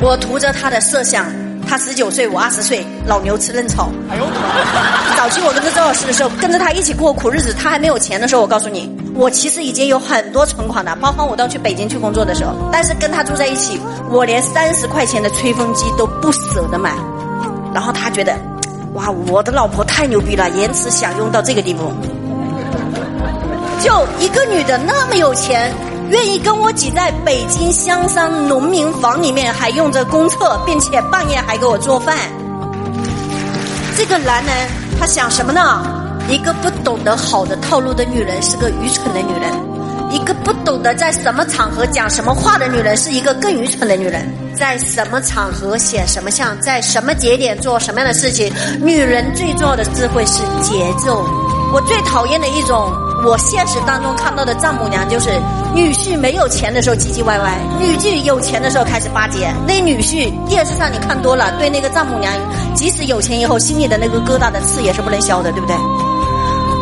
[0.00, 1.26] 我图着他的色相，
[1.68, 3.90] 他十九岁，我二十岁，老牛吃嫩草。
[4.08, 4.24] 哎呦，
[5.14, 13.78] 早期我跟着周老师的时候，跟着他一起过苦日子，他还没有钱的时候，我告诉你，我其实已经有很多存款的，包括我到去北京去工作的时候，但是跟他住在一起，
[14.08, 16.94] 我连三十块钱的吹风机都不舍得买，
[17.74, 18.34] 然后他觉得，
[18.94, 21.92] 哇，我的老婆太牛逼了，延迟享用到这个地步。
[23.82, 25.70] 就一个女的那么有钱，
[26.10, 32.16] 愿意跟我挤在北京香山农民房里面，还用着公厕，并且半夜还给我做饭。
[33.96, 34.68] 这个男人
[35.00, 35.82] 他想什么呢？
[36.28, 39.52] 一个不懂得好的套路的女人是个愚蠢的女人，
[40.10, 44.26] 一个不懂得在什么场合讲什么话的女人是一个更愚蠢的女人。
[44.54, 51.26] 在什么场合显什么相，在什么节点做什么样的事情，女人最重要的智慧是节奏。
[51.72, 52.92] 我最讨厌的一种。
[53.24, 55.30] 我现实当中看到的丈母娘就是
[55.74, 59.50] 女婿没有钱的时候唧唧歪歪，女婿有钱的时候开始巴结。
[59.66, 62.32] 那女婿电视上你看多了，对那个丈母娘，
[62.74, 65.74] 即使有钱以后，心里的那个疙瘩的刺也是不能消的，对不对？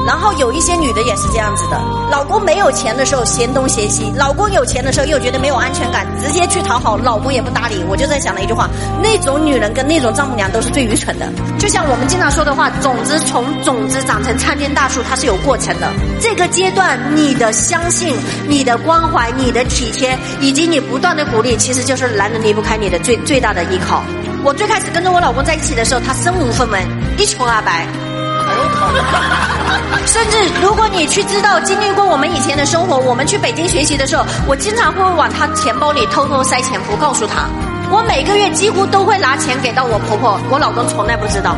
[0.07, 7.85] 然后有一些女的也是这样子的，老公没有钱的时候嫌东嫌西，老公有钱的时候又觉得没有安全感，直接去讨好，老公也不搭理。
[7.89, 8.69] 我就在想了一句话：
[9.03, 11.27] 那种女人跟那种丈母娘都是最愚蠢的。
[11.59, 15.89] 就像我们经常说的话，种子从种子长成参天大树，它是有过程的。
[16.21, 18.17] 这个阶段，你的相信、
[18.49, 24.03] 你的关怀、你的体贴，以及你不断的鼓励，其实就是男人离不开你的最最大的依靠。
[24.45, 26.83] 我最开始跟着我老公在一起的时候，他身无分文，
[27.17, 27.87] 一穷二白。
[30.07, 37.49] 甚至，如果你去知道经历过我们以前的生活，我们去北京学习的时候，我经常会往他钱包里偷偷塞钱，不告诉他。
[37.91, 41.55] 我每个月几乎都会拿钱给到我婆婆，我老公从来不知道。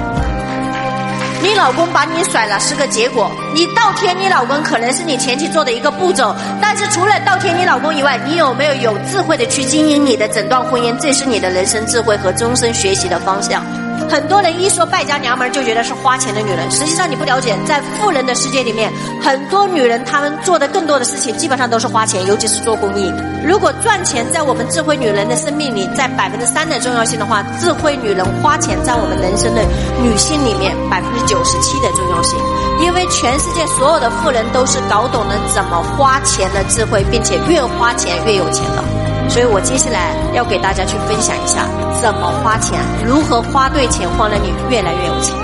[1.43, 10.97] 你老公把你甩了是个结果，你倒贴你老公可能是你前期做的一个步骤，但是除了倒贴你老公以外，你有没有有智慧的去经营你的整段婚姻？
[10.99, 13.63] 这是你的人生智慧和终身学习的方向。
[14.11, 18.93] 很多人一说败家娘们儿就觉得是花钱的女人，实际上你不了解，在富人的世界里面，
[19.23, 23.13] 很多女人她们做的更多的事情基本上都是花钱，尤其是做公益。
[23.45, 29.63] 如果赚钱在我们智慧女人的生命里占百分之三的重要性的话，智慧女人花钱在我们人生的
[30.03, 32.39] 女性里面百分之九十七的重要性。
[32.81, 38.94] 因为全世界所有的富人都是搞懂了怎么花钱的智慧，并且越花钱越有钱的。
[39.29, 41.67] 所以我接下来要给大家去分享一下
[42.01, 45.35] 怎么花钱，如何花对钱，换了你越来越有钱。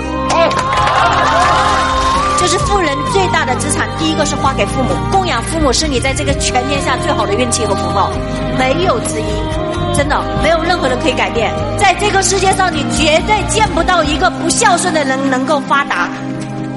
[2.39, 8.09] 就是富人最大的资产，第一个是花给父母，供养父母是你在这个全天下最好的运气和福报，
[8.57, 11.53] 没有之一，真的没有任何人可以改变。
[11.77, 16.09] 在这个世界上，你绝对见不到一个不孝顺的人能够发达。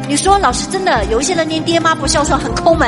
[0.07, 2.87] 你说老师真的有一些人连爹妈不孝顺很抠门，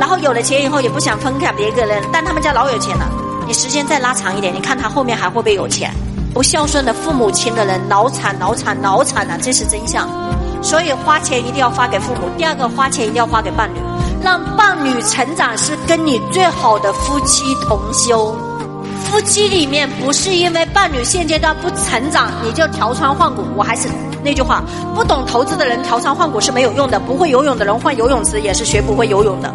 [0.00, 3.08] 然后有了钱以后也不想分给别个人，但他们家老有钱了。
[3.48, 5.90] 你时间再拉长一点，你看他后面还会不会有钱？
[6.34, 10.06] 不孝顺的父母亲的人，脑残、脑残、脑残的，这是真相。
[10.62, 12.28] 所以花钱一定要花给父母。
[12.36, 13.78] 第二个，花钱一定要花给伴侣，
[14.22, 18.36] 让伴侣成长是跟你最好的夫妻同修。
[19.06, 23.42] 夫妻里面不是因为伴侣现阶段不成长，你就调仓换股。
[23.56, 23.88] 我还是
[24.22, 24.62] 那句话，
[24.94, 29.50] 不懂投资的人调仓换股是没有用的，不会游泳的人换游泳池也是学不会游泳的。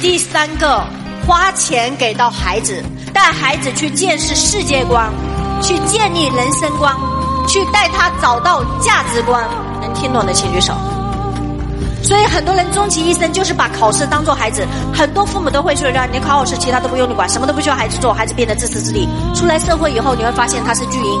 [0.00, 0.84] 第三个。
[1.26, 2.82] 花钱给到孩子，
[3.12, 5.10] 带孩子去见识世界观，
[5.62, 6.94] 去建立人生观，
[7.46, 9.42] 去带他找到价值观。
[9.80, 10.74] 能听懂的请举手。
[12.02, 21.20] 所以很多人终其一生就是把考试当做孩子，很多父母都会说：“让你考好试，其他都不用你管，什么都不需要孩子做，孩子变得自私自利。”出来社会以后，你会发现他是巨婴。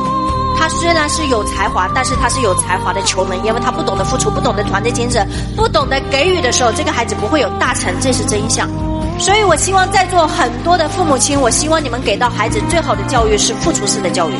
[0.58, 8.68] 他虽然是有才华，但是他是有才华的穷人，因为他不懂得付出，不懂得团队精神，不懂得给予的时候，这个孩子不会有大成，这是真相。
[9.20, 14.34] 所以，我希望在座很多的父母亲，我希望你们给到孩子最好的教育是付出式的教育，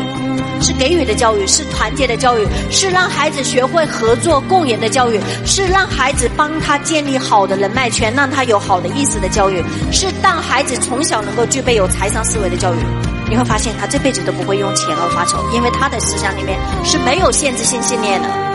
[0.63, 12.79] 是给予的教育，是团结的教育，是让孩子学会合作共赢的教育，是让孩子帮他建立好的人脉圈，让他有好的意识的教育，是让孩子从小能够具备有财商思维的教育。
[13.29, 18.50] 你会发现，他这辈子都不会用钱而发愁，因为他的思想里面是没有限制性信念的。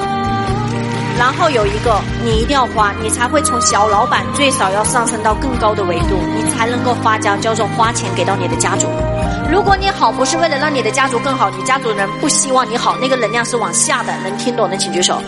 [1.18, 8.88] 然后有一个，你一定要花，你才会从小老板最少要上升到更高的维度，你才能够发家，叫做花钱给到你的家族。
[9.50, 14.14] 如果你好不是为了让你的家族更好，你家族人不希望你好，那个能量是往下的。
[14.24, 15.22] 能听懂的请举手。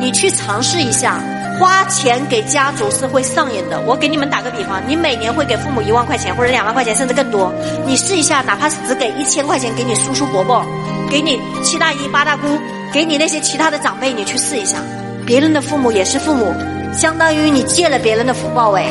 [0.00, 1.20] 你去尝试一下，
[1.58, 3.80] 花钱给家族是会上瘾的。
[3.86, 7.52] 我给你们打个比方，你每年会给父母一万块钱或者两万块钱，甚至更多。
[7.86, 10.64] 你试一下，哪怕是只给一千块钱给你叔叔伯伯，
[11.08, 12.58] 给你七大姨八大姑。
[12.92, 14.78] 给你那些其他的长辈，你去试一下，
[15.26, 16.54] 别人的父母也是父母，
[16.92, 18.86] 相当于你借了别人的福报哎。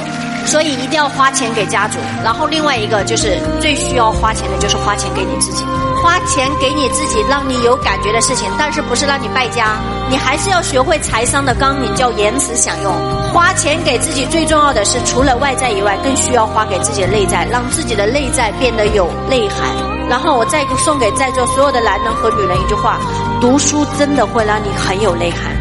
[0.45, 5.63] 所以一定要花钱给家族，然后另外一个就是最需要花钱的就是花钱给你自己，
[6.03, 9.75] 花钱给你自己，让你有感觉的事情，但是不是让你败家，
[10.07, 12.93] 你还是要学会财商的纲领，叫延迟享用。
[13.33, 19.67] 花钱给自己最重要的是，除了外在以外，更需要花给自己的内在，让自己的内在变得有内涵。
[20.07, 22.99] 然后我再送给在座所有的男人和女人一句话：
[23.45, 25.55] 读书真的会让你很有内涵，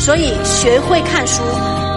[0.00, 1.40] 所以学会看书。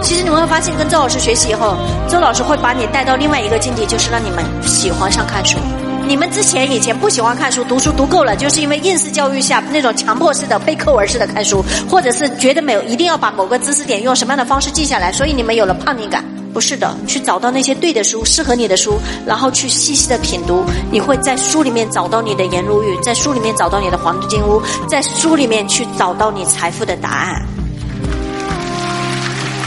[0.00, 1.76] 其实你会发现，跟周老师学习以后，
[2.08, 5.58] 周老师会把你带到另外一个境界，就是让你们喜欢上看书。
[6.06, 11.60] 你们之前以前不喜欢看书，读书读够了，就是因为应试教育下那种强迫式的背课文式的看书，
[11.90, 16.24] 或者是觉得没有一定要把某个知识点用什么样的方式记下来，所以你们有了叛逆感。
[16.52, 27.42] 不是的，去找到那些对的书，适合你的书，然后去细细的品读，你会在书里面找到你的颜如玉，在书里面找到你的黄金屋，在书里面去找到你财富的答案。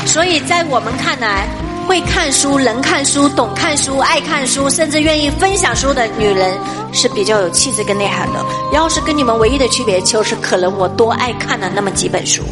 [0.05, 1.47] 所以在我们看来，
[1.87, 6.57] 会看书、能看书、懂看书、爱看书，甚至愿意分享书的女人，
[6.93, 8.45] 是比较有气质跟内涵的。
[8.71, 12.43] 要是跟你们唯一的区别，就是可能我多爱看了那么几本书。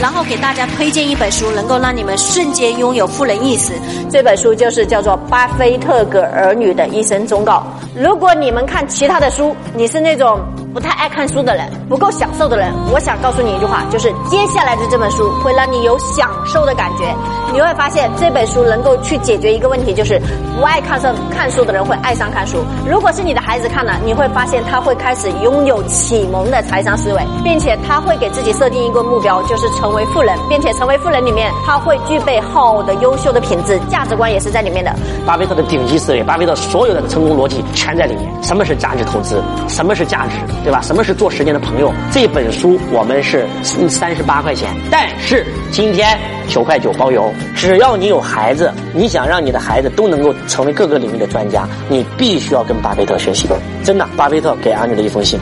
[0.00, 3.74] 然后给大家推荐一本书，能够让你们瞬间拥有富人意识。
[4.10, 7.64] 这本书就是叫做《巴菲特给儿女的一生忠告》。
[8.02, 10.40] 如果你们看其他的书，你是那种。
[10.72, 17.12] 不太爱看书的人，不够享受的人，我想告诉你一句话，就是接下来的这本书会让你有享受的感觉。
[17.52, 20.20] 你会发现这本书能够去解决一个问题，就是
[20.56, 22.58] 不爱看上看书的人会爱上看书。
[22.88, 34.94] 如果是你的孩子看了，你会发现他会开始拥有启蒙的财商思维，并且他会给自己设定一个目标，就是成为富人，并且成为富人里面他会具备好的优秀的品质，价值观也是在里面的。
[35.26, 38.29] 巴菲特的顶级思维，巴菲特所有的成功逻辑全在里面。
[38.42, 39.42] 什么是价值投资？
[39.68, 40.36] 什么是价值？
[40.64, 40.80] 对吧？
[40.82, 41.92] 什么是做时间的朋友？
[42.10, 43.46] 这本书我们是
[43.88, 47.32] 三十八块钱，但是今天九块九包邮。
[47.54, 53.48] 只要你有孩子，你想让你的孩子都能够成为各个领域的专家，你必须要跟巴菲特学习。
[53.82, 55.40] 真的，巴菲特给安妮的一封信。